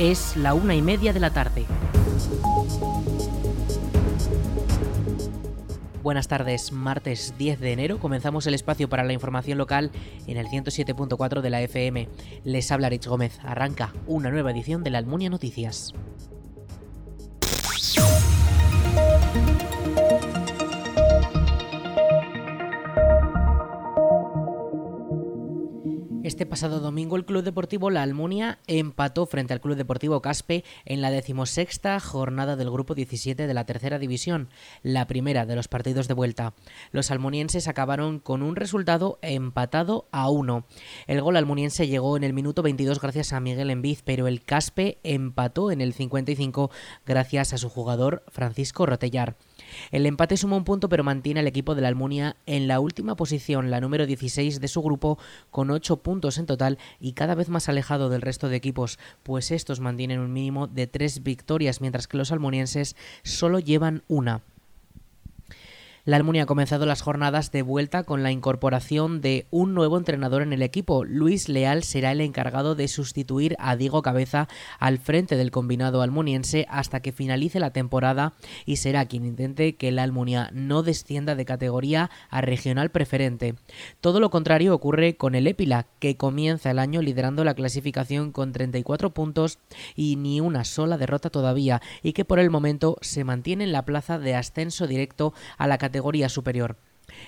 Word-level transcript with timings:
Es 0.00 0.34
la 0.34 0.54
una 0.54 0.74
y 0.74 0.80
media 0.80 1.12
de 1.12 1.20
la 1.20 1.28
tarde. 1.28 1.66
Buenas 6.02 6.26
tardes, 6.26 6.72
martes 6.72 7.34
10 7.36 7.60
de 7.60 7.72
enero 7.72 7.98
comenzamos 7.98 8.46
el 8.46 8.54
espacio 8.54 8.88
para 8.88 9.04
la 9.04 9.12
información 9.12 9.58
local 9.58 9.90
en 10.26 10.38
el 10.38 10.46
107.4 10.46 11.42
de 11.42 11.50
la 11.50 11.60
FM. 11.60 12.08
Les 12.44 12.72
habla 12.72 12.88
Rich 12.88 13.08
Gómez. 13.08 13.40
Arranca 13.44 13.92
una 14.06 14.30
nueva 14.30 14.52
edición 14.52 14.82
de 14.82 14.88
la 14.88 14.96
Almunia 14.96 15.28
Noticias. 15.28 15.92
Este 26.40 26.48
pasado 26.48 26.80
domingo 26.80 27.16
el 27.16 27.26
Club 27.26 27.42
Deportivo 27.42 27.90
La 27.90 28.02
Almunia 28.02 28.60
empató 28.66 29.26
frente 29.26 29.52
al 29.52 29.60
Club 29.60 29.76
Deportivo 29.76 30.22
Caspe 30.22 30.64
en 30.86 31.02
la 31.02 31.10
decimosexta 31.10 32.00
jornada 32.00 32.56
del 32.56 32.70
Grupo 32.70 32.94
17 32.94 33.46
de 33.46 33.52
la 33.52 33.66
Tercera 33.66 33.98
División, 33.98 34.48
la 34.82 35.06
primera 35.06 35.44
de 35.44 35.54
los 35.54 35.68
partidos 35.68 36.08
de 36.08 36.14
vuelta. 36.14 36.54
Los 36.92 37.10
almunienses 37.10 37.68
acabaron 37.68 38.20
con 38.20 38.42
un 38.42 38.56
resultado 38.56 39.18
empatado 39.20 40.08
a 40.12 40.30
uno. 40.30 40.64
El 41.06 41.20
gol 41.20 41.36
almuniense 41.36 41.88
llegó 41.88 42.16
en 42.16 42.24
el 42.24 42.32
minuto 42.32 42.62
22 42.62 43.02
gracias 43.02 43.34
a 43.34 43.40
Miguel 43.40 43.68
Enviz, 43.68 44.00
pero 44.02 44.26
el 44.26 44.42
Caspe 44.42 44.96
empató 45.02 45.70
en 45.70 45.82
el 45.82 45.92
55 45.92 46.70
gracias 47.04 47.52
a 47.52 47.58
su 47.58 47.68
jugador 47.68 48.24
Francisco 48.28 48.86
Rotellar. 48.86 49.36
El 49.90 50.06
empate 50.06 50.36
suma 50.36 50.56
un 50.56 50.64
punto 50.64 50.88
pero 50.88 51.04
mantiene 51.04 51.40
al 51.40 51.46
equipo 51.46 51.74
de 51.74 51.82
la 51.82 51.88
Almunia 51.88 52.36
en 52.46 52.68
la 52.68 52.80
última 52.80 53.16
posición, 53.16 53.70
la 53.70 53.80
número 53.80 54.06
16 54.06 54.60
de 54.60 54.68
su 54.68 54.82
grupo, 54.82 55.18
con 55.50 55.70
8 55.70 55.98
puntos 55.98 56.38
en 56.38 56.46
total 56.46 56.78
y 57.00 57.12
cada 57.12 57.34
vez 57.34 57.48
más 57.48 57.68
alejado 57.68 58.08
del 58.08 58.22
resto 58.22 58.48
de 58.48 58.56
equipos, 58.56 58.98
pues 59.22 59.50
estos 59.50 59.80
mantienen 59.80 60.20
un 60.20 60.32
mínimo 60.32 60.66
de 60.66 60.86
3 60.86 61.22
victorias, 61.22 61.80
mientras 61.80 62.06
que 62.06 62.16
los 62.16 62.32
almunienses 62.32 62.96
solo 63.22 63.58
llevan 63.58 64.02
una. 64.08 64.42
La 66.06 66.16
Almunia 66.16 66.44
ha 66.44 66.46
comenzado 66.46 66.86
las 66.86 67.02
jornadas 67.02 67.52
de 67.52 67.60
vuelta 67.60 68.04
con 68.04 68.22
la 68.22 68.32
incorporación 68.32 69.20
de 69.20 69.46
un 69.50 69.74
nuevo 69.74 69.98
entrenador 69.98 70.40
en 70.40 70.54
el 70.54 70.62
equipo. 70.62 71.04
Luis 71.04 71.50
Leal 71.50 71.84
será 71.84 72.12
el 72.12 72.22
encargado 72.22 72.74
de 72.74 72.88
sustituir 72.88 73.54
a 73.58 73.76
Diego 73.76 74.00
Cabeza 74.00 74.48
al 74.78 74.98
frente 74.98 75.36
del 75.36 75.50
combinado 75.50 76.00
almuniense 76.00 76.64
hasta 76.70 77.00
que 77.00 77.12
finalice 77.12 77.60
la 77.60 77.74
temporada 77.74 78.32
y 78.64 78.76
será 78.76 79.04
quien 79.04 79.26
intente 79.26 79.76
que 79.76 79.92
la 79.92 80.02
Almunia 80.02 80.48
no 80.54 80.82
descienda 80.82 81.34
de 81.34 81.44
categoría 81.44 82.10
a 82.30 82.40
regional 82.40 82.88
preferente. 82.88 83.56
Todo 84.00 84.20
lo 84.20 84.30
contrario 84.30 84.74
ocurre 84.74 85.16
con 85.16 85.34
el 85.34 85.46
Épila, 85.46 85.86
que 85.98 86.16
comienza 86.16 86.70
el 86.70 86.78
año 86.78 87.02
liderando 87.02 87.44
la 87.44 87.52
clasificación 87.52 88.32
con 88.32 88.52
34 88.52 89.10
puntos 89.10 89.58
y 89.94 90.16
ni 90.16 90.40
una 90.40 90.64
sola 90.64 90.96
derrota 90.96 91.28
todavía 91.28 91.82
y 92.02 92.14
que 92.14 92.24
por 92.24 92.38
el 92.38 92.48
momento 92.48 92.96
se 93.02 93.22
mantiene 93.22 93.64
en 93.64 93.72
la 93.72 93.84
plaza 93.84 94.18
de 94.18 94.34
ascenso 94.34 94.86
directo 94.86 95.34
a 95.58 95.66
la 95.66 95.76
categoría 95.76 95.89
superior. 96.28 96.76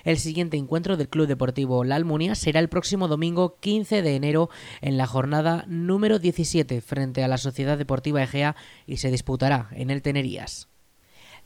El 0.03 0.17
siguiente 0.17 0.57
encuentro 0.57 0.97
del 0.97 1.09
Club 1.09 1.27
Deportivo 1.27 1.83
La 1.83 1.95
Almunia 1.95 2.35
será 2.35 2.59
el 2.59 2.69
próximo 2.69 3.07
domingo 3.07 3.57
15 3.59 4.01
de 4.01 4.15
enero 4.15 4.49
en 4.81 4.97
la 4.97 5.07
jornada 5.07 5.65
número 5.67 6.19
17 6.19 6.81
frente 6.81 7.23
a 7.23 7.27
la 7.27 7.37
Sociedad 7.37 7.77
Deportiva 7.77 8.23
Egea 8.23 8.55
y 8.87 8.97
se 8.97 9.11
disputará 9.11 9.69
en 9.71 9.89
el 9.89 10.01
Tenerías 10.01 10.72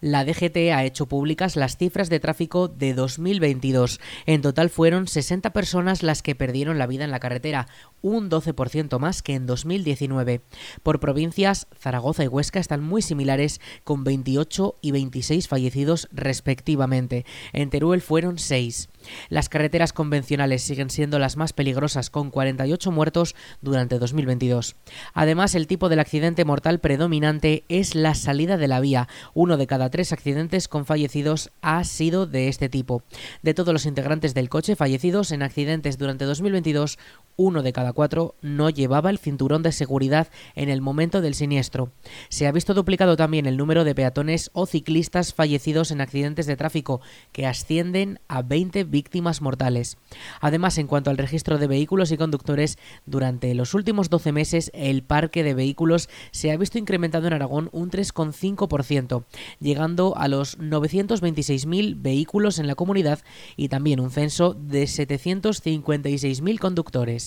la 0.01 0.25
DGT 0.25 0.71
ha 0.73 0.83
hecho 0.83 1.07
públicas 1.07 1.55
las 1.55 1.77
cifras 1.77 2.09
de 2.09 2.19
tráfico 2.19 2.67
de 2.67 2.93
2022. 2.93 3.99
En 4.25 4.41
total 4.41 4.69
fueron 4.69 5.07
60 5.07 5.53
personas 5.53 6.03
las 6.03 6.21
que 6.21 6.35
perdieron 6.35 6.77
la 6.77 6.87
vida 6.87 7.03
en 7.03 7.11
la 7.11 7.19
carretera, 7.19 7.67
un 8.01 8.29
12% 8.29 8.99
más 8.99 9.21
que 9.21 9.33
en 9.33 9.45
2019. 9.45 10.41
Por 10.83 10.99
provincias, 10.99 11.67
Zaragoza 11.77 12.23
y 12.23 12.27
Huesca 12.27 12.59
están 12.59 12.83
muy 12.83 13.01
similares, 13.01 13.59
con 13.83 14.03
28 14.03 14.75
y 14.81 14.91
26 14.91 15.47
fallecidos 15.47 16.07
respectivamente. 16.11 17.25
En 17.53 17.69
Teruel 17.69 18.01
fueron 18.01 18.37
6. 18.37 18.89
Las 19.29 19.49
carreteras 19.49 19.93
convencionales 19.93 20.61
siguen 20.63 20.89
siendo 20.89 21.19
las 21.19 21.37
más 21.37 21.53
peligrosas, 21.53 22.09
con 22.09 22.29
48 22.29 22.91
muertos 22.91 23.35
durante 23.61 23.99
2022. 23.99 24.75
Además, 25.13 25.55
el 25.55 25.67
tipo 25.67 25.89
del 25.89 25.99
accidente 25.99 26.45
mortal 26.45 26.79
predominante 26.79 27.63
es 27.69 27.95
la 27.95 28.15
salida 28.15 28.57
de 28.57 28.67
la 28.67 28.79
vía. 28.79 29.07
Uno 29.33 29.57
de 29.57 29.67
cada 29.67 29.86
tres 29.89 30.11
accidentes 30.11 30.67
con 30.67 30.85
fallecidos 30.85 31.51
ha 31.61 31.83
sido 31.83 32.25
de 32.25 32.47
este 32.47 32.69
tipo. 32.69 33.03
De 33.41 33.53
todos 33.53 33.73
los 33.73 33.85
integrantes 33.85 34.33
del 34.33 34.49
coche 34.49 34.75
fallecidos 34.75 35.31
en 35.31 35.43
accidentes 35.43 35.97
durante 35.97 36.25
2022, 36.25 36.97
uno 37.37 37.63
de 37.63 37.71
cada 37.71 37.93
cuatro 37.93 38.35
no 38.41 38.69
llevaba 38.69 39.09
el 39.09 39.19
cinturón 39.19 39.63
de 39.63 39.71
seguridad 39.71 40.27
en 40.55 40.69
el 40.69 40.81
momento 40.81 41.21
del 41.21 41.35
siniestro. 41.35 41.91
Se 42.29 42.47
ha 42.47 42.51
visto 42.51 42.73
duplicado 42.73 43.15
también 43.15 43.45
el 43.45 43.57
número 43.57 43.83
de 43.83 43.95
peatones 43.95 44.49
o 44.53 44.65
ciclistas 44.65 45.33
fallecidos 45.33 45.91
en 45.91 46.01
accidentes 46.01 46.47
de 46.47 46.57
tráfico, 46.57 46.99
que 47.31 47.45
ascienden 47.45 48.19
a 48.27 48.41
20 48.41 48.83
víctimas 48.83 49.41
mortales. 49.41 49.97
Además, 50.41 50.77
en 50.77 50.87
cuanto 50.87 51.11
al 51.11 51.17
registro 51.17 51.59
de 51.59 51.67
vehículos 51.67 52.11
y 52.11 52.17
conductores, 52.17 52.77
durante 53.05 53.53
los 53.53 53.73
últimos 53.73 54.09
12 54.09 54.31
meses 54.31 54.71
el 54.73 55.03
parque 55.03 55.43
de 55.43 55.53
vehículos 55.53 56.09
se 56.31 56.51
ha 56.51 56.57
visto 56.57 56.79
incrementado 56.79 57.27
en 57.27 57.33
Aragón 57.33 57.69
un 57.71 57.91
3,5%, 57.91 59.25
llegando 59.59 60.17
a 60.17 60.27
los 60.27 60.57
926.000 60.57 62.01
vehículos 62.01 62.57
en 62.57 62.65
la 62.67 62.75
comunidad 62.75 63.19
y 63.55 63.69
también 63.69 63.99
un 63.99 64.09
censo 64.09 64.53
de 64.53 64.83
756.000 64.83 66.59
conductores. 66.59 67.26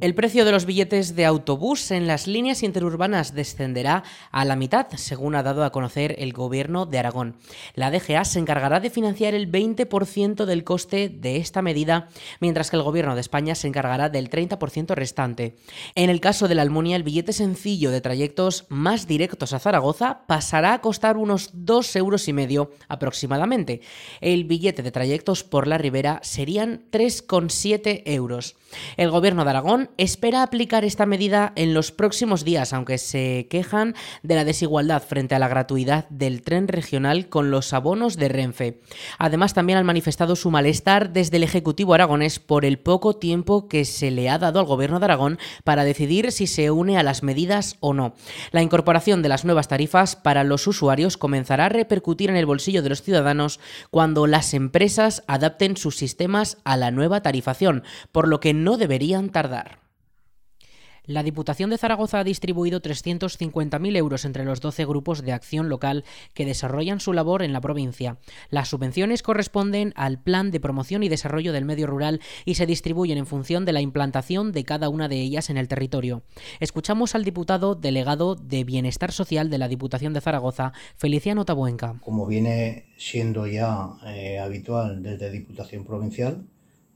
El 0.00 0.14
precio 0.14 0.44
de 0.44 0.52
los 0.52 0.64
billetes 0.64 1.16
de 1.16 1.26
autobús 1.26 1.90
en 1.90 2.06
las 2.06 2.28
líneas 2.28 2.62
interurbanas 2.62 3.34
descenderá 3.34 4.04
a 4.30 4.44
la 4.44 4.54
mitad, 4.54 4.86
según 4.94 5.34
ha 5.34 5.42
dado 5.42 5.64
a 5.64 5.72
conocer 5.72 6.14
el 6.18 6.32
gobierno 6.32 6.86
de 6.86 7.00
Aragón. 7.00 7.34
La 7.74 7.90
DGA 7.90 8.24
se 8.24 8.38
encargará 8.38 8.78
de 8.78 8.90
financiar 8.90 9.34
el 9.34 9.50
20% 9.50 10.44
del 10.44 10.62
coste 10.62 11.08
de 11.08 11.38
esta 11.38 11.62
medida, 11.62 12.10
mientras 12.38 12.70
que 12.70 12.76
el 12.76 12.84
gobierno 12.84 13.16
de 13.16 13.22
España 13.22 13.56
se 13.56 13.66
encargará 13.66 14.08
del 14.08 14.30
30% 14.30 14.94
restante. 14.94 15.56
En 15.96 16.10
el 16.10 16.20
caso 16.20 16.46
de 16.46 16.54
la 16.54 16.62
Almunia, 16.62 16.94
el 16.94 17.02
billete 17.02 17.32
sencillo 17.32 17.90
de 17.90 18.00
trayectos 18.00 18.66
más 18.68 19.08
directos 19.08 19.52
a 19.52 19.58
Zaragoza 19.58 20.20
pasará 20.28 20.74
a 20.74 20.80
costar 20.80 21.16
unos 21.16 21.50
2 21.54 21.96
euros 21.96 22.28
y 22.28 22.32
medio 22.32 22.70
aproximadamente. 22.86 23.80
El 24.20 24.44
billete 24.44 24.84
de 24.84 24.92
trayectos 24.92 25.42
por 25.42 25.66
la 25.66 25.76
Ribera 25.76 26.20
serían 26.22 26.84
3,7 26.92 28.02
euros. 28.04 28.54
El 28.96 29.10
gobierno 29.10 29.44
de 29.44 29.50
Aragón 29.50 29.90
espera 29.96 30.42
aplicar 30.42 30.84
esta 30.84 31.06
medida 31.06 31.52
en 31.56 31.74
los 31.74 31.92
próximos 31.92 32.44
días, 32.44 32.72
aunque 32.72 32.98
se 32.98 33.46
quejan 33.50 33.94
de 34.22 34.34
la 34.34 34.44
desigualdad 34.44 35.02
frente 35.02 35.34
a 35.34 35.38
la 35.38 35.48
gratuidad 35.48 36.08
del 36.10 36.42
tren 36.42 36.68
regional 36.68 37.28
con 37.28 37.50
los 37.50 37.72
abonos 37.72 38.16
de 38.16 38.28
Renfe. 38.28 38.80
Además, 39.18 39.54
también 39.54 39.78
han 39.78 39.86
manifestado 39.86 40.36
su 40.36 40.50
malestar 40.50 41.12
desde 41.12 41.36
el 41.36 41.42
Ejecutivo 41.42 41.94
aragonés 41.94 42.38
por 42.38 42.64
el 42.64 42.78
poco 42.78 43.16
tiempo 43.16 43.68
que 43.68 43.84
se 43.84 44.10
le 44.10 44.28
ha 44.28 44.38
dado 44.38 44.60
al 44.60 44.66
Gobierno 44.66 44.98
de 44.98 45.06
Aragón 45.06 45.38
para 45.64 45.84
decidir 45.84 46.32
si 46.32 46.46
se 46.46 46.70
une 46.70 46.98
a 46.98 47.02
las 47.02 47.22
medidas 47.22 47.76
o 47.80 47.94
no. 47.94 48.14
La 48.50 48.62
incorporación 48.62 49.22
de 49.22 49.28
las 49.28 49.44
nuevas 49.44 49.68
tarifas 49.68 50.16
para 50.16 50.44
los 50.44 50.66
usuarios 50.66 51.16
comenzará 51.16 51.66
a 51.66 51.70
repercutir 51.70 52.30
en 52.30 52.36
el 52.36 52.46
bolsillo 52.46 52.82
de 52.82 52.88
los 52.88 53.02
ciudadanos 53.02 53.60
cuando 53.90 54.26
las 54.26 54.54
empresas 54.54 55.24
adapten 55.26 55.76
sus 55.76 55.96
sistemas 55.96 56.58
a 56.64 56.76
la 56.76 56.90
nueva 56.90 57.22
tarifación, 57.22 57.84
por 58.12 58.28
lo 58.28 58.40
que 58.40 58.54
no 58.64 58.76
deberían 58.76 59.30
tardar. 59.30 59.88
La 61.08 61.22
Diputación 61.22 61.70
de 61.70 61.78
Zaragoza 61.78 62.18
ha 62.18 62.24
distribuido 62.24 62.82
350.000 62.82 63.96
euros 63.96 64.26
entre 64.26 64.44
los 64.44 64.60
12 64.60 64.84
grupos 64.84 65.22
de 65.22 65.32
acción 65.32 65.70
local 65.70 66.04
que 66.34 66.44
desarrollan 66.44 67.00
su 67.00 67.14
labor 67.14 67.42
en 67.42 67.54
la 67.54 67.62
provincia. 67.62 68.18
Las 68.50 68.68
subvenciones 68.68 69.22
corresponden 69.22 69.94
al 69.96 70.20
Plan 70.20 70.50
de 70.50 70.60
Promoción 70.60 71.02
y 71.02 71.08
Desarrollo 71.08 71.54
del 71.54 71.64
Medio 71.64 71.86
Rural 71.86 72.20
y 72.44 72.56
se 72.56 72.66
distribuyen 72.66 73.16
en 73.16 73.24
función 73.24 73.64
de 73.64 73.72
la 73.72 73.80
implantación 73.80 74.52
de 74.52 74.64
cada 74.64 74.90
una 74.90 75.08
de 75.08 75.16
ellas 75.22 75.48
en 75.48 75.56
el 75.56 75.66
territorio. 75.66 76.24
Escuchamos 76.60 77.14
al 77.14 77.24
diputado 77.24 77.74
delegado 77.74 78.34
de 78.34 78.64
Bienestar 78.64 79.10
Social 79.10 79.48
de 79.48 79.56
la 79.56 79.68
Diputación 79.68 80.12
de 80.12 80.20
Zaragoza, 80.20 80.74
Feliciano 80.98 81.46
Tabuenca. 81.46 81.94
Como 82.02 82.26
viene 82.26 82.84
siendo 82.98 83.46
ya 83.46 83.94
eh, 84.08 84.38
habitual 84.38 85.02
desde 85.02 85.30
Diputación 85.30 85.86
Provincial, 85.86 86.44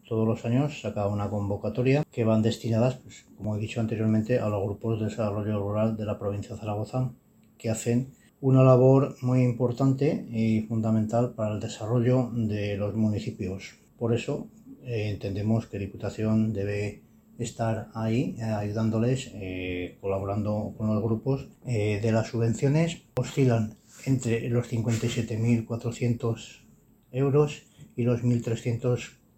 todos 0.06 0.26
los 0.26 0.44
años 0.44 0.80
saca 0.80 1.06
una 1.06 1.30
convocatoria 1.30 2.04
que 2.10 2.24
van 2.24 2.42
destinadas, 2.42 2.96
pues, 2.96 3.26
como 3.36 3.56
he 3.56 3.60
dicho 3.60 3.80
anteriormente, 3.80 4.38
a 4.38 4.48
los 4.48 4.62
grupos 4.62 5.00
de 5.00 5.06
desarrollo 5.06 5.58
rural 5.58 5.96
de 5.96 6.04
la 6.04 6.18
provincia 6.18 6.54
de 6.54 6.60
Zaragoza, 6.60 7.12
que 7.58 7.70
hacen 7.70 8.12
una 8.40 8.64
labor 8.64 9.16
muy 9.22 9.42
importante 9.42 10.26
y 10.30 10.62
fundamental 10.62 11.32
para 11.34 11.54
el 11.54 11.60
desarrollo 11.60 12.28
de 12.34 12.76
los 12.76 12.94
municipios. 12.94 13.76
Por 13.96 14.12
eso 14.12 14.48
eh, 14.82 15.10
entendemos 15.10 15.66
que 15.66 15.78
Diputación 15.78 16.52
debe 16.52 17.02
estar 17.38 17.90
ahí 17.94 18.34
eh, 18.38 18.42
ayudándoles, 18.42 19.30
eh, 19.34 19.96
colaborando 20.00 20.74
con 20.76 20.88
los 20.88 21.00
grupos. 21.02 21.48
de 21.64 22.12
las 22.12 22.26
subvenciones 22.26 23.02
oscilan 23.14 23.76
entre 24.06 24.48
los 24.48 24.70
57.400 24.70 26.64
euros 27.12 27.62
y 27.94 28.02
los 28.02 28.24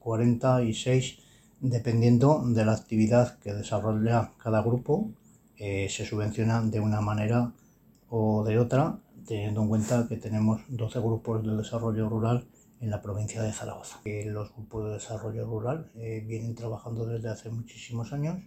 1.346 0.04 1.18
dependiendo 1.60 2.42
de 2.44 2.64
la 2.64 2.72
actividad 2.72 3.38
que 3.38 3.54
desarrolla 3.54 4.32
cada 4.38 4.62
grupo 4.62 5.10
eh, 5.56 5.88
se 5.88 6.04
subvenciona 6.04 6.60
de 6.62 6.80
una 6.80 7.00
manera 7.00 7.52
o 8.10 8.44
de 8.44 8.58
otra 8.58 8.98
teniendo 9.26 9.62
en 9.62 9.68
cuenta 9.68 10.06
que 10.08 10.16
tenemos 10.16 10.62
12 10.68 11.00
grupos 11.00 11.44
de 11.44 11.56
desarrollo 11.56 12.08
rural 12.08 12.46
en 12.80 12.90
la 12.90 13.00
provincia 13.00 13.42
de 13.42 13.52
Zaragoza. 13.52 14.00
Eh, 14.04 14.26
los 14.26 14.52
grupos 14.54 14.84
de 14.84 14.90
desarrollo 14.92 15.46
rural 15.46 15.90
eh, 15.94 16.22
vienen 16.26 16.54
trabajando 16.54 17.06
desde 17.06 17.30
hace 17.30 17.50
muchísimos 17.50 18.12
años 18.12 18.42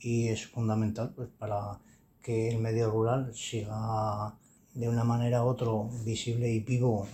y 0.00 0.28
es 0.28 0.46
fundamental 0.46 1.12
pues, 1.14 1.28
para 1.38 1.78
que 2.20 2.48
el 2.48 2.58
medio 2.58 2.90
rural 2.90 3.32
siga 3.34 4.34
de 4.74 4.88
una 4.88 5.04
manera 5.04 5.44
u 5.44 5.46
otra 5.46 5.68
visible 6.04 6.50
y 6.50 6.60
vivo 6.60 7.06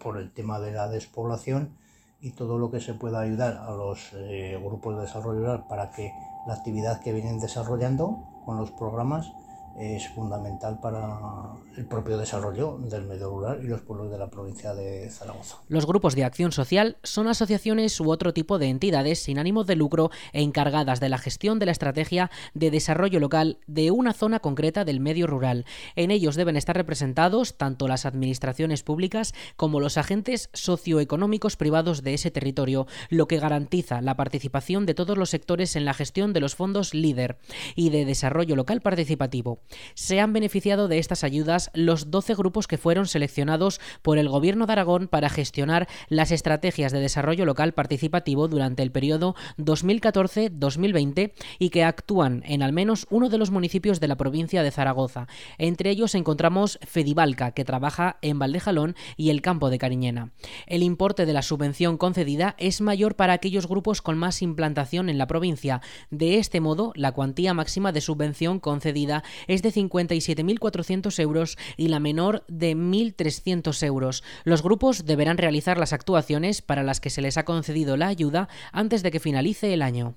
por, 0.00 0.18
el 0.18 0.30
tema 0.32 0.60
de 0.60 0.72
la 0.72 0.88
despoblación 0.88 1.76
y 2.24 2.30
todo 2.30 2.56
lo 2.58 2.70
que 2.70 2.80
se 2.80 2.94
pueda 2.94 3.20
ayudar 3.20 3.58
a 3.58 3.72
los 3.72 4.14
eh, 4.14 4.58
grupos 4.64 4.96
de 4.96 5.02
desarrollo 5.02 5.40
rural 5.40 5.64
para 5.68 5.90
que 5.90 6.10
la 6.46 6.54
actividad 6.54 7.00
que 7.00 7.12
vienen 7.12 7.38
desarrollando 7.38 8.24
con 8.46 8.56
los 8.56 8.70
programas 8.70 9.30
es 9.78 10.08
fundamental 10.08 10.78
para 10.80 11.52
el 11.76 11.86
propio 11.86 12.16
desarrollo 12.16 12.78
del 12.78 13.04
medio 13.04 13.28
rural 13.28 13.60
y 13.62 13.66
los 13.66 13.80
pueblos 13.80 14.10
de 14.10 14.18
la 14.18 14.30
provincia 14.30 14.74
de 14.74 15.10
Zaragoza. 15.10 15.56
Los 15.68 15.86
grupos 15.86 16.14
de 16.14 16.24
acción 16.24 16.52
social 16.52 16.96
son 17.02 17.26
asociaciones 17.26 17.98
u 18.00 18.10
otro 18.10 18.32
tipo 18.32 18.58
de 18.58 18.68
entidades 18.68 19.18
sin 19.18 19.38
ánimo 19.38 19.64
de 19.64 19.76
lucro 19.76 20.10
e 20.32 20.42
encargadas 20.42 21.00
de 21.00 21.08
la 21.08 21.18
gestión 21.18 21.58
de 21.58 21.66
la 21.66 21.72
estrategia 21.72 22.30
de 22.54 22.70
desarrollo 22.70 23.18
local 23.18 23.58
de 23.66 23.90
una 23.90 24.12
zona 24.12 24.40
concreta 24.40 24.84
del 24.84 25.00
medio 25.00 25.26
rural. 25.26 25.64
En 25.96 26.10
ellos 26.10 26.36
deben 26.36 26.56
estar 26.56 26.76
representados 26.76 27.56
tanto 27.56 27.88
las 27.88 28.06
administraciones 28.06 28.82
públicas 28.82 29.34
como 29.56 29.80
los 29.80 29.98
agentes 29.98 30.50
socioeconómicos 30.52 31.56
privados 31.56 32.02
de 32.02 32.14
ese 32.14 32.30
territorio, 32.30 32.86
lo 33.10 33.26
que 33.26 33.38
garantiza 33.38 34.00
la 34.00 34.16
participación 34.16 34.86
de 34.86 34.94
todos 34.94 35.18
los 35.18 35.30
sectores 35.30 35.74
en 35.74 35.84
la 35.84 35.94
gestión 35.94 36.32
de 36.32 36.40
los 36.40 36.54
fondos 36.54 36.94
LEADER 36.94 37.38
y 37.74 37.90
de 37.90 38.04
desarrollo 38.04 38.54
local 38.54 38.80
participativo. 38.80 39.58
Se 39.94 40.20
han 40.20 40.32
beneficiado 40.32 40.88
de 40.88 40.98
estas 40.98 41.24
ayudas 41.24 41.70
los 41.74 42.10
12 42.10 42.34
grupos 42.34 42.66
que 42.66 42.78
fueron 42.78 43.06
seleccionados 43.06 43.80
por 44.02 44.18
el 44.18 44.28
Gobierno 44.28 44.66
de 44.66 44.72
Aragón 44.72 45.08
para 45.08 45.28
gestionar 45.28 45.88
las 46.08 46.30
estrategias 46.30 46.92
de 46.92 47.00
desarrollo 47.00 47.44
local 47.44 47.72
participativo 47.72 48.48
durante 48.48 48.82
el 48.82 48.92
periodo 48.92 49.34
2014-2020 49.58 51.32
y 51.58 51.70
que 51.70 51.84
actúan 51.84 52.42
en 52.46 52.62
al 52.62 52.72
menos 52.72 53.06
uno 53.10 53.28
de 53.28 53.38
los 53.38 53.50
municipios 53.50 54.00
de 54.00 54.08
la 54.08 54.16
provincia 54.16 54.62
de 54.62 54.70
Zaragoza. 54.70 55.28
Entre 55.58 55.90
ellos 55.90 56.14
encontramos 56.14 56.78
Fedivalca, 56.82 57.52
que 57.52 57.64
trabaja 57.64 58.18
en 58.22 58.38
Valdejalón 58.38 58.96
y 59.16 59.30
el 59.30 59.42
campo 59.42 59.70
de 59.70 59.78
Cariñena. 59.78 60.32
El 60.66 60.82
importe 60.82 61.26
de 61.26 61.32
la 61.32 61.42
subvención 61.42 61.96
concedida 61.96 62.54
es 62.58 62.80
mayor 62.80 63.16
para 63.16 63.32
aquellos 63.32 63.66
grupos 63.66 64.02
con 64.02 64.18
más 64.18 64.42
implantación 64.42 65.08
en 65.08 65.18
la 65.18 65.26
provincia. 65.26 65.80
De 66.10 66.38
este 66.38 66.60
modo, 66.60 66.92
la 66.94 67.12
cuantía 67.12 67.54
máxima 67.54 67.92
de 67.92 68.00
subvención 68.00 68.60
concedida 68.60 69.22
es 69.46 69.53
de 69.62 69.72
57.400 69.72 71.18
euros 71.20 71.58
y 71.76 71.88
la 71.88 72.00
menor 72.00 72.44
de 72.48 72.76
1.300 72.76 73.82
euros. 73.86 74.22
Los 74.44 74.62
grupos 74.62 75.04
deberán 75.04 75.38
realizar 75.38 75.78
las 75.78 75.92
actuaciones 75.92 76.62
para 76.62 76.82
las 76.82 77.00
que 77.00 77.10
se 77.10 77.22
les 77.22 77.36
ha 77.36 77.44
concedido 77.44 77.96
la 77.96 78.08
ayuda 78.08 78.48
antes 78.72 79.02
de 79.02 79.10
que 79.10 79.20
finalice 79.20 79.72
el 79.72 79.82
año. 79.82 80.16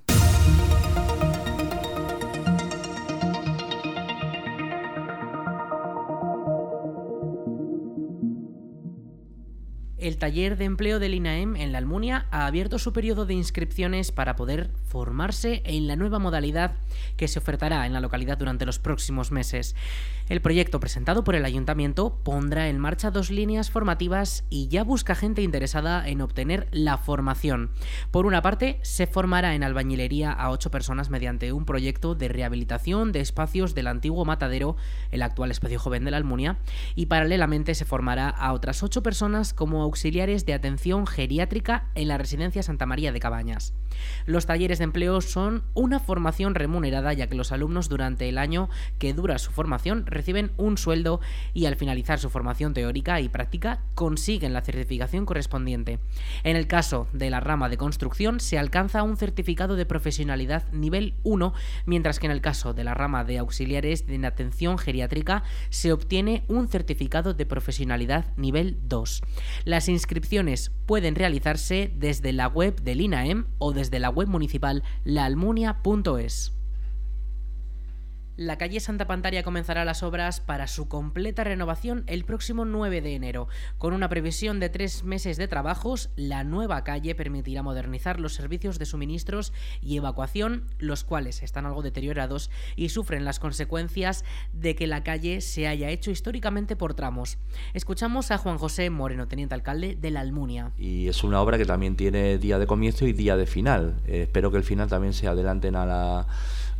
El 10.08 10.16
taller 10.16 10.56
de 10.56 10.64
empleo 10.64 11.00
del 11.00 11.16
INAEM 11.16 11.58
en 11.58 11.74
la 11.74 11.80
Almunia 11.80 12.28
ha 12.32 12.46
abierto 12.46 12.80
su 12.80 12.94
periodo 12.94 13.26
de 13.26 13.34
inscripciones 13.34 14.14
para 14.14 14.38
poder 14.38 14.70
formarse 14.88 15.62
en 15.66 15.86
la 15.86 15.98
nueva 15.98 16.18
modalidad 16.18 16.76
que 17.18 17.28
se 17.28 17.40
ofertará 17.40 17.86
en 17.86 17.92
la 17.92 18.00
localidad 18.00 18.38
durante 18.38 18.66
los 18.66 18.80
próximos 18.80 19.34
meses. 19.34 19.76
El 20.30 20.42
proyecto 20.42 20.80
presentado 20.80 21.26
por 21.26 21.36
el 21.36 21.44
ayuntamiento 21.44 22.20
pondrá 22.24 22.70
en 22.70 22.80
marcha 22.80 23.12
dos 23.12 23.32
líneas 23.32 23.70
formativas 23.70 24.46
y 24.50 24.70
ya 24.70 24.86
busca 24.86 25.14
gente 25.14 25.42
interesada 25.42 26.08
en 26.08 26.22
obtener 26.22 26.68
la 26.72 26.98
formación. 26.98 27.72
Por 28.10 28.26
una 28.26 28.42
parte, 28.42 28.80
se 28.84 29.08
formará 29.08 29.56
en 29.56 29.64
albañilería 29.64 30.32
a 30.32 30.52
ocho 30.52 30.72
personas 30.72 31.10
mediante 31.10 31.52
un 31.52 31.66
proyecto 31.66 32.16
de 32.16 32.30
rehabilitación 32.30 33.12
de 33.12 33.20
espacios 33.20 33.74
del 33.76 33.88
antiguo 33.88 34.24
matadero, 34.24 34.78
el 35.12 35.22
actual 35.22 35.52
espacio 35.52 35.80
joven 35.80 36.06
de 36.06 36.12
la 36.12 36.18
Almunia, 36.18 36.60
y 36.96 37.08
paralelamente 37.08 37.76
se 37.76 37.86
formará 37.86 38.30
a 38.30 38.54
otras 38.54 38.84
ocho 38.84 39.04
personas 39.04 39.54
como 39.54 39.86
auxiliares 39.98 40.46
de 40.46 40.54
atención 40.54 41.08
geriátrica 41.08 41.90
en 41.96 42.08
la 42.08 42.20
residencia 42.20 42.62
Santa 42.62 42.86
María 42.86 43.12
de 43.12 43.20
Cabañas. 43.20 43.74
Los 44.28 44.46
talleres 44.46 44.78
de 44.78 44.84
empleo 44.84 45.22
son 45.22 45.64
una 45.74 46.00
formación 46.00 46.54
remunerada 46.54 47.14
ya 47.14 47.26
que 47.26 47.36
los 47.36 47.52
alumnos 47.52 47.90
durante 47.90 48.30
el 48.30 48.38
año 48.38 48.70
que 49.00 49.16
dura 49.16 49.40
su 49.40 49.52
formación 49.52 50.06
reciben 50.06 50.52
un 50.58 50.78
sueldo 50.78 51.20
y 51.56 51.66
al 51.66 51.78
finalizar 51.78 52.20
su 52.20 52.30
formación 52.30 52.76
teórica 52.76 53.20
y 53.22 53.30
práctica 53.30 53.82
consiguen 53.96 54.54
la 54.54 54.62
certificación 54.62 55.26
correspondiente. 55.26 55.98
En 56.44 56.56
el 56.56 56.68
caso 56.68 57.08
de 57.12 57.32
la 57.32 57.40
rama 57.40 57.68
de 57.68 57.78
construcción 57.78 58.40
se 58.40 58.60
alcanza 58.60 59.02
un 59.02 59.18
certificado 59.18 59.76
de 59.76 59.88
profesionalidad 59.88 60.72
nivel 60.72 61.16
1, 61.24 61.56
mientras 61.88 62.20
que 62.20 62.28
en 62.28 62.34
el 62.34 62.42
caso 62.42 62.76
de 62.76 62.84
la 62.84 62.94
rama 62.94 63.24
de 63.24 63.40
auxiliares 63.40 64.06
de 64.06 64.24
atención 64.28 64.78
geriátrica 64.78 65.42
se 65.72 65.92
obtiene 65.92 66.44
un 66.48 66.68
certificado 66.68 67.34
de 67.34 67.48
profesionalidad 67.48 68.26
nivel 68.38 68.78
2. 68.84 69.24
Las 69.66 69.87
inscripciones 69.88 70.72
pueden 70.86 71.16
realizarse 71.16 71.92
desde 71.96 72.34
la 72.34 72.48
web 72.48 72.82
del 72.82 73.02
INAEM 73.02 73.48
o 73.60 73.74
desde 73.74 74.00
la 74.00 74.10
web 74.10 74.28
municipal 74.28 74.84
laalmunia.es. 75.04 76.57
La 78.38 78.60
calle 78.60 78.80
Santa 78.80 79.08
Pantaria 79.08 79.42
comenzará 79.42 79.84
las 79.84 80.04
obras 80.04 80.42
para 80.42 80.68
su 80.68 80.88
completa 80.88 81.44
renovación 81.44 82.04
el 82.06 82.24
próximo 82.24 82.66
9 82.66 83.02
de 83.02 83.16
enero. 83.16 83.48
Con 83.80 83.94
una 83.94 84.10
previsión 84.10 84.60
de 84.60 84.70
tres 84.70 85.04
meses 85.04 85.38
de 85.38 85.48
trabajos, 85.48 86.12
la 86.16 86.44
nueva 86.44 86.84
calle 86.84 87.16
permitirá 87.16 87.64
modernizar 87.64 88.20
los 88.20 88.36
servicios 88.36 88.78
de 88.78 88.86
suministros 88.86 89.54
y 89.82 89.98
evacuación, 89.98 90.66
los 90.78 91.04
cuales 91.04 91.42
están 91.42 91.66
algo 91.66 91.82
deteriorados 91.82 92.52
y 92.76 92.90
sufren 92.90 93.26
las 93.26 93.40
consecuencias 93.40 94.24
de 94.54 94.76
que 94.76 94.86
la 94.86 95.02
calle 95.02 95.42
se 95.42 95.68
haya 95.68 95.90
hecho 95.90 96.12
históricamente 96.12 96.76
por 96.76 96.94
tramos. 96.94 97.40
Escuchamos 97.74 98.30
a 98.30 98.38
Juan 98.38 98.60
José 98.60 98.92
Moreno, 98.92 99.28
teniente 99.28 99.56
alcalde 99.56 99.98
de 100.00 100.12
la 100.12 100.20
Almunia. 100.20 100.74
Y 100.78 101.08
es 101.08 101.24
una 101.24 101.42
obra 101.42 101.58
que 101.58 101.66
también 101.66 101.96
tiene 101.96 102.38
día 102.38 102.60
de 102.60 102.68
comienzo 102.68 103.08
y 103.08 103.14
día 103.14 103.36
de 103.36 103.48
final. 103.48 103.96
Eh, 104.06 104.22
espero 104.22 104.52
que 104.52 104.58
el 104.58 104.64
final 104.64 104.88
también 104.88 105.14
se 105.14 105.28
adelanten 105.28 105.76
a 105.76 105.88
la 105.88 106.28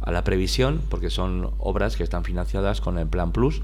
a 0.02 0.12
la 0.12 0.24
previsión, 0.24 0.82
porque 0.90 1.10
son 1.10 1.52
obras 1.60 1.98
que 1.98 2.04
están 2.04 2.24
financiadas 2.24 2.82
con 2.82 2.98
el 2.98 3.08
Plan 3.08 3.32
Plus 3.32 3.62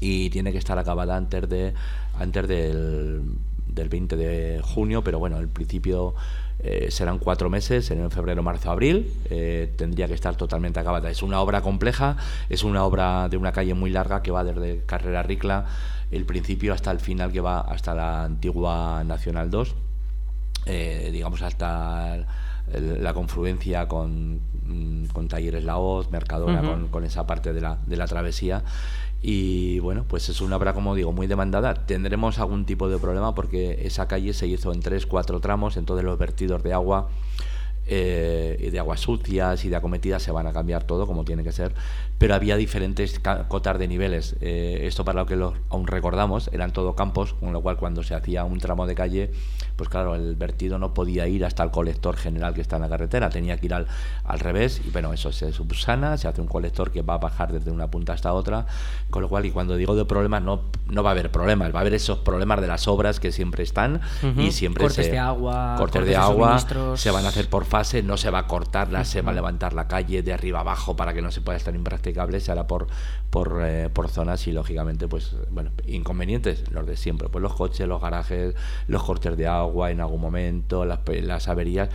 y 0.00 0.30
tiene 0.30 0.52
que 0.52 0.58
estar 0.58 0.78
acabada 0.78 1.16
antes 1.16 1.48
de 1.48 1.74
antes 2.18 2.46
del, 2.46 3.22
del 3.66 3.88
20 3.88 4.16
de 4.16 4.60
junio, 4.62 5.02
pero 5.02 5.18
bueno, 5.18 5.38
el 5.38 5.48
principio 5.48 6.14
eh, 6.60 6.90
serán 6.90 7.18
cuatro 7.18 7.50
meses, 7.50 7.90
en 7.90 8.10
febrero, 8.10 8.42
marzo, 8.42 8.70
abril, 8.70 9.12
eh, 9.28 9.72
tendría 9.76 10.06
que 10.06 10.14
estar 10.14 10.36
totalmente 10.36 10.80
acabada. 10.80 11.10
Es 11.10 11.22
una 11.22 11.40
obra 11.40 11.60
compleja, 11.60 12.16
es 12.48 12.62
una 12.62 12.84
obra 12.84 13.28
de 13.28 13.36
una 13.36 13.52
calle 13.52 13.74
muy 13.74 13.90
larga 13.90 14.22
que 14.22 14.30
va 14.30 14.44
desde 14.44 14.82
Carrera 14.86 15.22
Ricla, 15.22 15.66
el 16.10 16.24
principio 16.24 16.72
hasta 16.72 16.90
el 16.90 17.00
final 17.00 17.32
que 17.32 17.40
va 17.40 17.60
hasta 17.60 17.94
la 17.94 18.24
antigua 18.24 19.02
Nacional 19.04 19.50
2, 19.50 19.74
eh, 20.66 21.10
digamos 21.12 21.42
hasta 21.42 22.24
la 22.72 23.12
confluencia 23.12 23.86
con, 23.88 24.40
mm, 24.66 25.06
con 25.06 25.28
Talleres 25.28 25.64
La 25.64 25.78
Hoz, 25.78 26.10
Mercadona, 26.10 26.88
con, 26.90 27.04
esa 27.04 27.26
parte 27.26 27.52
de 27.52 27.60
la, 27.60 27.78
de 27.86 27.96
la 27.96 28.06
travesía. 28.06 28.62
Y 29.22 29.78
bueno, 29.78 30.04
pues 30.06 30.28
es 30.28 30.40
una 30.42 30.56
obra, 30.56 30.74
como 30.74 30.94
digo, 30.94 31.12
muy 31.12 31.26
demandada. 31.26 31.74
Tendremos 31.74 32.38
algún 32.38 32.66
tipo 32.66 32.88
de 32.88 32.98
problema 32.98 33.34
porque 33.34 33.86
esa 33.86 34.06
calle 34.06 34.34
se 34.34 34.46
hizo 34.46 34.72
en 34.72 34.80
tres, 34.80 35.06
cuatro 35.06 35.40
tramos, 35.40 35.76
entonces 35.76 36.04
los 36.04 36.18
vertidos 36.18 36.62
de 36.62 36.74
agua 36.74 37.08
eh, 37.86 38.56
y 38.60 38.70
de 38.70 38.78
aguas 38.78 39.00
sucias 39.00 39.62
y 39.66 39.68
de 39.68 39.76
acometidas 39.76 40.22
se 40.22 40.30
van 40.30 40.46
a 40.46 40.54
cambiar 40.54 40.84
todo 40.84 41.06
como 41.06 41.22
tiene 41.24 41.44
que 41.44 41.52
ser, 41.52 41.74
pero 42.16 42.34
había 42.34 42.56
diferentes 42.56 43.20
cotas 43.48 43.78
de 43.78 43.88
niveles. 43.88 44.36
Eh, 44.40 44.80
esto 44.84 45.04
para 45.04 45.20
lo 45.20 45.26
que 45.26 45.36
lo, 45.36 45.52
aún 45.68 45.86
recordamos, 45.86 46.48
eran 46.52 46.72
todo 46.72 46.94
campos, 46.94 47.34
con 47.34 47.52
lo 47.52 47.60
cual 47.60 47.76
cuando 47.76 48.02
se 48.02 48.14
hacía 48.14 48.44
un 48.44 48.58
tramo 48.58 48.86
de 48.86 48.94
calle, 48.94 49.32
pues 49.76 49.88
claro, 49.88 50.14
el 50.14 50.36
vertido 50.36 50.78
no 50.78 50.94
podía 50.94 51.26
ir 51.26 51.44
hasta 51.44 51.62
el 51.62 51.70
colector 51.70 52.16
general 52.16 52.54
que 52.54 52.60
está 52.60 52.76
en 52.76 52.82
la 52.82 52.88
carretera, 52.88 53.30
tenía 53.30 53.56
que 53.58 53.66
ir 53.66 53.74
al, 53.74 53.86
al 54.24 54.38
revés 54.38 54.80
y 54.86 54.90
bueno, 54.90 55.12
eso 55.12 55.32
se 55.32 55.52
subsana, 55.52 56.16
se 56.16 56.28
hace 56.28 56.40
un 56.40 56.46
colector 56.46 56.90
que 56.90 57.02
va 57.02 57.14
a 57.14 57.18
bajar 57.18 57.52
desde 57.52 57.70
una 57.70 57.90
punta 57.90 58.12
hasta 58.12 58.32
otra, 58.32 58.66
con 59.10 59.22
lo 59.22 59.28
cual 59.28 59.46
y 59.46 59.50
cuando 59.50 59.76
digo 59.76 59.96
de 59.96 60.04
problemas 60.04 60.42
no, 60.42 60.62
no 60.88 61.02
va 61.02 61.10
a 61.10 61.12
haber 61.12 61.30
problemas, 61.30 61.74
va 61.74 61.78
a 61.78 61.80
haber 61.80 61.94
esos 61.94 62.18
problemas 62.18 62.60
de 62.60 62.66
las 62.66 62.86
obras 62.86 63.18
que 63.18 63.32
siempre 63.32 63.62
están 63.64 64.00
y 64.36 64.52
siempre 64.52 64.84
cortes 64.84 65.06
se, 65.06 65.12
de 65.12 65.18
agua, 65.18 65.74
cortes 65.76 66.06
de 66.06 66.16
agua 66.16 66.58
se 66.96 67.10
van 67.10 67.24
a 67.24 67.28
hacer 67.28 67.48
por 67.48 67.64
fase, 67.64 68.02
no 68.02 68.16
se 68.16 68.30
va 68.30 68.40
a 68.40 68.46
cortar, 68.46 69.04
se 69.04 69.22
va 69.22 69.32
a 69.32 69.34
levantar 69.34 69.72
la 69.72 69.88
calle 69.88 70.22
de 70.22 70.32
arriba 70.32 70.60
abajo 70.60 70.94
para 70.96 71.12
que 71.14 71.22
no 71.22 71.30
se 71.30 71.40
pueda 71.40 71.56
estar 71.56 71.74
impracticable, 71.74 72.40
se 72.40 72.52
hará 72.52 72.66
por 72.66 72.86
por, 73.30 73.62
eh, 73.64 73.88
por 73.92 74.08
zonas 74.08 74.46
y 74.46 74.52
lógicamente 74.52 75.08
pues 75.08 75.34
bueno 75.50 75.72
inconvenientes 75.88 76.70
los 76.70 76.86
de 76.86 76.96
siempre 76.96 77.28
pues 77.28 77.42
los 77.42 77.52
coches 77.54 77.88
los 77.88 78.00
garajes 78.00 78.54
los 78.86 79.02
cortes 79.02 79.36
de 79.36 79.48
agua 79.48 79.63
en 79.88 80.00
algún 80.00 80.20
momento 80.20 80.84
las, 80.84 81.00
las 81.22 81.48
averías. 81.48 81.90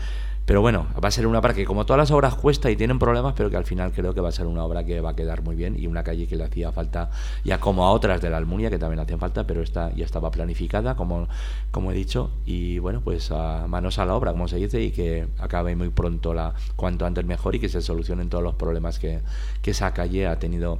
Pero 0.49 0.61
bueno, 0.61 0.87
va 0.95 1.09
a 1.09 1.11
ser 1.11 1.27
una 1.27 1.37
obra 1.37 1.53
que 1.53 1.63
como 1.63 1.85
todas 1.85 1.99
las 1.99 2.09
obras 2.09 2.33
cuesta 2.33 2.71
y 2.71 2.75
tienen 2.75 2.97
problemas, 2.97 3.35
pero 3.37 3.51
que 3.51 3.55
al 3.55 3.65
final 3.65 3.91
creo 3.91 4.15
que 4.15 4.21
va 4.21 4.29
a 4.29 4.31
ser 4.31 4.47
una 4.47 4.63
obra 4.63 4.83
que 4.83 4.99
va 4.99 5.11
a 5.11 5.15
quedar 5.15 5.43
muy 5.43 5.55
bien 5.55 5.75
y 5.77 5.85
una 5.85 6.03
calle 6.03 6.25
que 6.25 6.35
le 6.35 6.43
hacía 6.43 6.71
falta, 6.71 7.11
ya 7.43 7.59
como 7.59 7.85
a 7.85 7.91
otras 7.91 8.19
de 8.19 8.31
la 8.31 8.37
Almunia 8.37 8.71
que 8.71 8.79
también 8.79 8.99
hacían 8.99 9.19
falta, 9.19 9.45
pero 9.45 9.61
esta 9.61 9.93
ya 9.93 10.05
estaba 10.05 10.31
planificada, 10.31 10.95
como, 10.95 11.27
como 11.69 11.91
he 11.91 11.93
dicho, 11.93 12.31
y 12.47 12.79
bueno, 12.79 13.01
pues 13.01 13.29
a 13.29 13.67
manos 13.67 13.99
a 13.99 14.07
la 14.07 14.15
obra, 14.15 14.31
como 14.31 14.47
se 14.47 14.55
dice, 14.55 14.81
y 14.81 14.89
que 14.89 15.27
acabe 15.37 15.75
muy 15.75 15.89
pronto, 15.89 16.33
la 16.33 16.55
cuanto 16.75 17.05
antes 17.05 17.23
mejor 17.25 17.53
y 17.53 17.59
que 17.59 17.69
se 17.69 17.83
solucionen 17.83 18.29
todos 18.29 18.43
los 18.43 18.55
problemas 18.55 18.97
que, 18.97 19.19
que 19.61 19.69
esa 19.69 19.93
calle 19.93 20.25
ha 20.25 20.39
tenido 20.39 20.79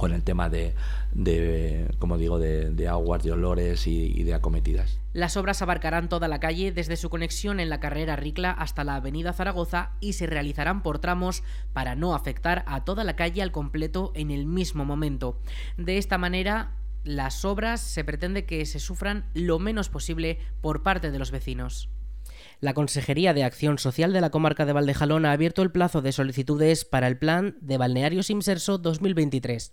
con 0.00 0.14
el 0.14 0.24
tema 0.24 0.48
de, 0.48 0.74
como 1.98 2.16
digo, 2.16 2.38
de, 2.38 2.88
aguas, 2.88 3.22
de 3.22 3.32
olores 3.32 3.86
y, 3.86 4.22
de 4.22 4.32
acometidas. 4.32 4.98
Las 5.12 5.36
obras 5.36 5.60
abarcarán 5.60 6.08
toda 6.08 6.26
la 6.26 6.40
calle 6.40 6.72
desde 6.72 6.96
su 6.96 7.10
conexión 7.10 7.60
en 7.60 7.68
la 7.68 7.80
carrera 7.80 8.16
Ricla 8.16 8.50
hasta 8.50 8.82
la 8.82 8.94
avenida 8.94 9.34
Zaragoza 9.34 9.90
y 10.00 10.14
se 10.14 10.26
realizarán 10.26 10.82
por 10.82 11.00
tramos 11.00 11.42
para 11.74 11.96
no 11.96 12.14
afectar 12.14 12.64
a 12.66 12.82
toda 12.82 13.04
la 13.04 13.14
calle 13.14 13.42
al 13.42 13.52
completo 13.52 14.10
en 14.14 14.30
el 14.30 14.46
mismo 14.46 14.86
momento. 14.86 15.38
De 15.76 15.98
esta 15.98 16.16
manera, 16.16 16.72
las 17.04 17.44
obras 17.44 17.82
se 17.82 18.02
pretende 18.02 18.46
que 18.46 18.64
se 18.64 18.80
sufran 18.80 19.26
lo 19.34 19.58
menos 19.58 19.90
posible 19.90 20.38
por 20.62 20.82
parte 20.82 21.10
de 21.10 21.18
los 21.18 21.30
vecinos. 21.30 21.90
La 22.60 22.74
Consejería 22.74 23.32
de 23.32 23.42
Acción 23.42 23.78
Social 23.78 24.12
de 24.12 24.20
la 24.20 24.28
Comarca 24.28 24.66
de 24.66 24.74
Valdejalón 24.74 25.24
ha 25.24 25.32
abierto 25.32 25.62
el 25.62 25.72
plazo 25.72 26.02
de 26.02 26.12
solicitudes 26.12 26.84
para 26.84 27.06
el 27.06 27.16
Plan 27.16 27.56
de 27.62 27.78
Balnearios 27.78 28.28
Imserso 28.28 28.76
2023. 28.76 29.72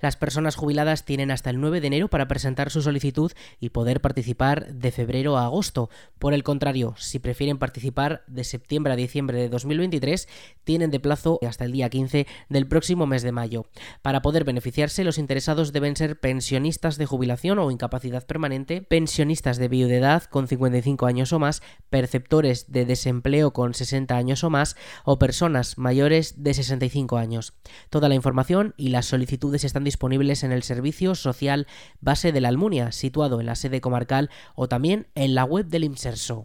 Las 0.00 0.16
personas 0.16 0.56
jubiladas 0.56 1.04
tienen 1.04 1.30
hasta 1.30 1.50
el 1.50 1.60
9 1.60 1.80
de 1.80 1.86
enero 1.86 2.08
para 2.08 2.28
presentar 2.28 2.70
su 2.70 2.82
solicitud 2.82 3.32
y 3.60 3.70
poder 3.70 4.00
participar 4.00 4.74
de 4.74 4.90
febrero 4.90 5.38
a 5.38 5.44
agosto. 5.44 5.88
Por 6.18 6.34
el 6.34 6.42
contrario, 6.42 6.94
si 6.98 7.20
prefieren 7.20 7.58
participar 7.58 8.22
de 8.26 8.44
septiembre 8.44 8.92
a 8.92 8.96
diciembre 8.96 9.38
de 9.38 9.48
2023, 9.48 10.28
tienen 10.64 10.90
de 10.90 11.00
plazo 11.00 11.38
hasta 11.46 11.64
el 11.64 11.72
día 11.72 11.88
15 11.88 12.26
del 12.48 12.66
próximo 12.66 13.06
mes 13.06 13.22
de 13.22 13.32
mayo. 13.32 13.66
Para 14.02 14.20
poder 14.20 14.44
beneficiarse, 14.44 15.04
los 15.04 15.18
interesados 15.18 15.72
deben 15.72 15.96
ser 15.96 16.18
pensionistas 16.18 16.98
de 16.98 17.06
jubilación 17.06 17.58
o 17.58 17.70
incapacidad 17.70 18.26
permanente, 18.26 18.82
pensionistas 18.82 19.56
de 19.56 19.68
viudedad 19.68 20.24
con 20.24 20.48
55 20.48 21.06
años 21.06 21.32
o 21.32 21.38
más, 21.38 21.62
perceptores 21.88 22.15
de 22.68 22.84
desempleo 22.84 23.52
con 23.52 23.74
60 23.74 24.16
años 24.16 24.44
o 24.44 24.50
más 24.50 24.76
o 25.04 25.18
personas 25.18 25.78
mayores 25.78 26.42
de 26.42 26.54
65 26.54 27.16
años. 27.16 27.54
Toda 27.90 28.08
la 28.08 28.14
información 28.14 28.74
y 28.76 28.88
las 28.88 29.06
solicitudes 29.06 29.64
están 29.64 29.84
disponibles 29.84 30.44
en 30.44 30.52
el 30.52 30.62
Servicio 30.62 31.14
Social 31.14 31.66
Base 32.00 32.32
de 32.32 32.40
la 32.40 32.48
Almunia, 32.48 32.92
situado 32.92 33.40
en 33.40 33.46
la 33.46 33.54
sede 33.54 33.80
comarcal 33.80 34.30
o 34.54 34.68
también 34.68 35.08
en 35.14 35.34
la 35.34 35.44
web 35.44 35.66
del 35.66 35.84
IMSERSO. 35.84 36.44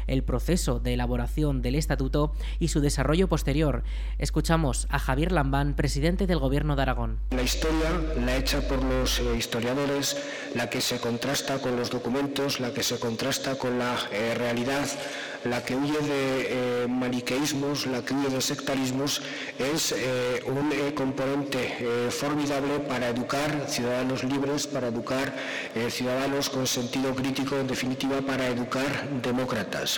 el 0.07 0.23
proceso 0.23 0.79
de 0.79 0.93
elaboración 0.93 1.61
del 1.61 1.75
estatuto 1.75 2.33
y 2.59 2.69
su 2.69 2.81
desarrollo 2.81 3.27
posterior. 3.27 3.83
Escuchamos 4.17 4.87
a 4.89 4.99
Javier 4.99 5.31
Lambán, 5.31 5.75
presidente 5.75 6.27
del 6.27 6.39
Gobierno 6.39 6.75
de 6.75 6.81
Aragón. 6.81 7.19
La 7.31 7.43
historia, 7.43 7.89
la 8.25 8.37
hecha 8.37 8.61
por 8.67 8.83
los 8.83 9.19
eh, 9.19 9.35
historiadores, 9.37 10.17
la 10.55 10.69
que 10.69 10.81
se 10.81 10.99
contrasta 10.99 11.59
con 11.59 11.75
los 11.75 11.89
documentos, 11.89 12.59
la 12.59 12.73
que 12.73 12.83
se 12.83 12.99
contrasta 12.99 13.55
con 13.55 13.79
la 13.79 13.95
eh, 14.11 14.35
realidad, 14.35 14.87
la 15.43 15.63
que 15.63 15.75
huye 15.75 15.97
de 15.97 16.83
eh, 16.83 16.87
maniqueísmos, 16.87 17.87
la 17.87 18.03
que 18.05 18.13
huye 18.13 18.29
de 18.29 18.41
sectarismos, 18.41 19.21
es 19.57 19.95
un 20.45 20.71
componente 20.93 22.09
formidable 22.11 22.79
para 22.79 23.09
educar 23.09 23.65
ciudadanos 23.67 24.23
libres, 24.23 24.67
para 24.67 24.87
educar 24.87 25.33
ciudadanos 25.89 26.49
con 26.49 26.67
sentido 26.67 27.15
crítico, 27.15 27.57
en 27.57 27.67
definitiva, 27.67 28.21
para 28.21 28.47
educar 28.47 29.09
demócratas 29.23 29.90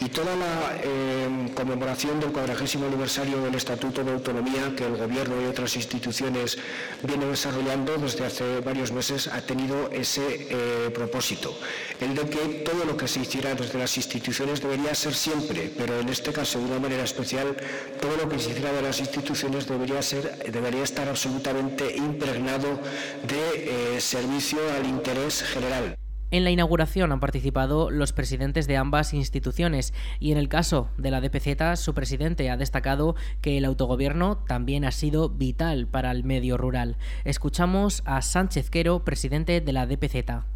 y 0.00 0.08
toda 0.08 0.36
la 0.36 0.76
eh, 0.82 1.50
conmemoración 1.54 2.20
del 2.20 2.30
cuadragésimo 2.30 2.86
aniversario 2.86 3.40
del 3.40 3.54
Estatuto 3.54 4.04
de 4.04 4.12
Autonomía 4.12 4.74
que 4.76 4.84
el 4.84 4.96
Gobierno 4.96 5.40
y 5.40 5.46
otras 5.46 5.74
instituciones 5.76 6.58
vienen 7.02 7.30
desarrollando 7.30 7.96
desde 7.96 8.26
hace 8.26 8.60
varios 8.60 8.92
meses 8.92 9.26
ha 9.28 9.40
tenido 9.40 9.90
ese 9.90 10.48
eh, 10.50 10.90
propósito, 10.90 11.58
el 12.00 12.14
de 12.14 12.28
que 12.28 12.62
todo 12.64 12.84
lo 12.84 12.96
que 12.96 13.08
se 13.08 13.20
hiciera 13.20 13.54
desde 13.54 13.78
las 13.78 13.96
instituciones 13.96 14.60
debería 14.60 14.94
ser 14.94 15.14
siempre, 15.14 15.72
pero 15.76 15.98
en 16.00 16.08
este 16.08 16.32
caso 16.32 16.58
de 16.58 16.66
una 16.66 16.78
manera 16.78 17.04
especial, 17.04 17.56
todo 18.00 18.16
lo 18.16 18.28
que 18.28 18.38
se 18.38 18.50
hiciera 18.50 18.72
de 18.72 18.82
las 18.82 19.00
instituciones 19.00 19.66
debería, 19.66 20.02
ser, 20.02 20.50
debería 20.50 20.82
estar 20.82 21.08
absolutamente 21.08 21.96
impregnado 21.96 22.80
de 23.26 23.96
eh, 23.96 24.00
servicio 24.00 24.58
al 24.76 24.86
interés 24.86 25.42
general. 25.42 25.96
En 26.32 26.42
la 26.42 26.50
inauguración 26.50 27.12
han 27.12 27.20
participado 27.20 27.90
los 27.90 28.12
presidentes 28.12 28.66
de 28.66 28.76
ambas 28.76 29.14
instituciones 29.14 29.94
y 30.18 30.32
en 30.32 30.38
el 30.38 30.48
caso 30.48 30.88
de 30.98 31.12
la 31.12 31.20
DPZ 31.20 31.80
su 31.80 31.94
presidente 31.94 32.50
ha 32.50 32.56
destacado 32.56 33.14
que 33.40 33.58
el 33.58 33.64
autogobierno 33.64 34.38
también 34.38 34.84
ha 34.84 34.90
sido 34.90 35.28
vital 35.28 35.86
para 35.86 36.10
el 36.10 36.24
medio 36.24 36.56
rural. 36.56 36.96
Escuchamos 37.24 38.02
a 38.06 38.22
Sánchez 38.22 38.70
Quero, 38.70 39.04
presidente 39.04 39.60
de 39.60 39.72
la 39.72 39.86
DPZ. 39.86 40.55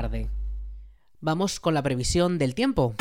Vamos 1.19 1.59
con 1.59 1.73
la 1.73 1.83
previsión 1.83 2.37
del 2.37 2.55
tiempo. 2.55 2.95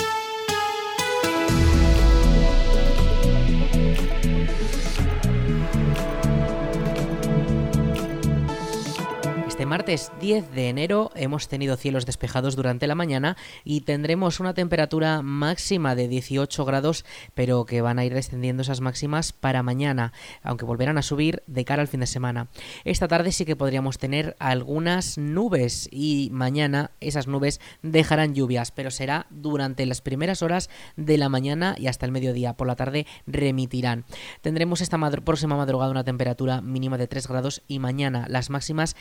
Este 9.60 9.66
martes 9.66 10.10
10 10.22 10.52
de 10.52 10.70
enero 10.70 11.10
hemos 11.14 11.46
tenido 11.46 11.76
cielos 11.76 12.06
despejados 12.06 12.56
durante 12.56 12.86
la 12.86 12.94
mañana 12.94 13.36
y 13.62 13.82
tendremos 13.82 14.40
una 14.40 14.54
temperatura 14.54 15.20
máxima 15.20 15.94
de 15.94 16.08
18 16.08 16.64
grados, 16.64 17.04
pero 17.34 17.66
que 17.66 17.82
van 17.82 17.98
a 17.98 18.06
ir 18.06 18.14
descendiendo 18.14 18.62
esas 18.62 18.80
máximas 18.80 19.32
para 19.34 19.62
mañana, 19.62 20.14
aunque 20.42 20.64
volverán 20.64 20.96
a 20.96 21.02
subir 21.02 21.42
de 21.46 21.66
cara 21.66 21.82
al 21.82 21.88
fin 21.88 22.00
de 22.00 22.06
semana. 22.06 22.48
Esta 22.86 23.06
tarde 23.06 23.32
sí 23.32 23.44
que 23.44 23.54
podríamos 23.54 23.98
tener 23.98 24.34
algunas 24.38 25.18
nubes 25.18 25.90
y 25.92 26.30
mañana 26.32 26.92
esas 27.00 27.26
nubes 27.26 27.60
dejarán 27.82 28.34
lluvias, 28.34 28.70
pero 28.70 28.90
será 28.90 29.26
durante 29.28 29.84
las 29.84 30.00
primeras 30.00 30.40
horas 30.40 30.70
de 30.96 31.18
la 31.18 31.28
mañana 31.28 31.74
y 31.76 31.88
hasta 31.88 32.06
el 32.06 32.12
mediodía. 32.12 32.54
Por 32.54 32.66
la 32.66 32.76
tarde 32.76 33.06
remitirán. 33.26 34.06
Tendremos 34.40 34.80
esta 34.80 34.96
próxima 35.22 35.58
madrugada 35.58 35.90
una 35.90 36.04
temperatura 36.04 36.62
mínima 36.62 36.96
de 36.96 37.08
3 37.08 37.28
grados 37.28 37.60
y 37.68 37.78
mañana 37.78 38.24
las 38.26 38.48
máximas 38.48 38.96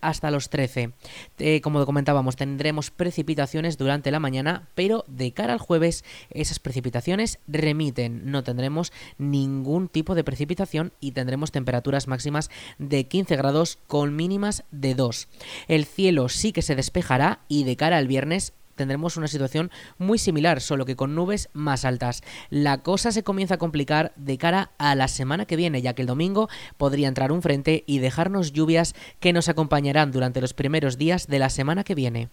hasta 0.00 0.30
los 0.30 0.50
13. 0.50 0.92
Eh, 1.38 1.60
como 1.60 1.84
comentábamos, 1.86 2.36
tendremos 2.36 2.90
precipitaciones 2.90 3.78
durante 3.78 4.10
la 4.10 4.20
mañana, 4.20 4.68
pero 4.74 5.04
de 5.06 5.32
cara 5.32 5.52
al 5.52 5.58
jueves 5.58 6.04
esas 6.30 6.58
precipitaciones 6.58 7.38
remiten. 7.46 8.30
No 8.30 8.42
tendremos 8.42 8.92
ningún 9.18 9.88
tipo 9.88 10.14
de 10.14 10.24
precipitación 10.24 10.92
y 11.00 11.12
tendremos 11.12 11.52
temperaturas 11.52 12.08
máximas 12.08 12.50
de 12.78 13.04
15 13.04 13.36
grados 13.36 13.78
con 13.86 14.16
mínimas 14.16 14.64
de 14.70 14.94
2. 14.94 15.28
El 15.68 15.84
cielo 15.84 16.28
sí 16.28 16.52
que 16.52 16.62
se 16.62 16.76
despejará 16.76 17.40
y 17.48 17.64
de 17.64 17.76
cara 17.76 17.98
al 17.98 18.08
viernes 18.08 18.52
tendremos 18.80 19.18
una 19.18 19.28
situación 19.28 19.70
muy 19.98 20.16
similar, 20.16 20.62
solo 20.62 20.86
que 20.86 20.96
con 20.96 21.14
nubes 21.14 21.50
más 21.52 21.84
altas. 21.84 22.22
La 22.48 22.78
cosa 22.78 23.12
se 23.12 23.22
comienza 23.22 23.56
a 23.56 23.58
complicar 23.58 24.14
de 24.16 24.38
cara 24.38 24.70
a 24.78 24.94
la 24.94 25.06
semana 25.06 25.44
que 25.44 25.56
viene, 25.56 25.82
ya 25.82 25.92
que 25.92 26.00
el 26.00 26.08
domingo 26.08 26.48
podría 26.78 27.08
entrar 27.08 27.30
un 27.30 27.42
frente 27.42 27.84
y 27.86 27.98
dejarnos 27.98 28.54
lluvias 28.54 28.94
que 29.18 29.34
nos 29.34 29.50
acompañarán 29.50 30.12
durante 30.12 30.40
los 30.40 30.54
primeros 30.54 30.96
días 30.96 31.26
de 31.26 31.38
la 31.38 31.50
semana 31.50 31.84
que 31.84 31.94
viene. 31.94 32.30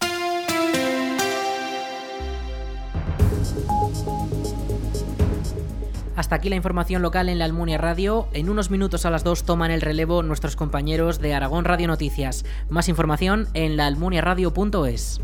Hasta 6.16 6.36
aquí 6.36 6.48
la 6.48 6.56
información 6.56 7.02
local 7.02 7.28
en 7.28 7.38
la 7.38 7.44
Almunia 7.44 7.76
Radio. 7.76 8.26
En 8.32 8.48
unos 8.48 8.70
minutos 8.70 9.04
a 9.04 9.10
las 9.10 9.22
2 9.22 9.44
toman 9.44 9.70
el 9.70 9.82
relevo 9.82 10.22
nuestros 10.22 10.56
compañeros 10.56 11.18
de 11.18 11.34
Aragón 11.34 11.66
Radio 11.66 11.88
Noticias. 11.88 12.46
Más 12.70 12.88
información 12.88 13.48
en 13.52 13.76
laalmuniaradio.es. 13.76 15.20